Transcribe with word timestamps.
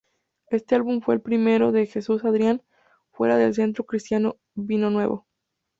Este 0.49 0.73
álbum 0.73 1.01
fue 1.01 1.13
el 1.13 1.21
primero 1.21 1.71
de 1.71 1.85
Jesus 1.85 2.25
Adrian 2.25 2.63
fuera 3.11 3.37
del 3.37 3.53
centro 3.53 3.85
cristiano 3.85 4.39
vino 4.55 4.89
nuevo. 4.89 5.27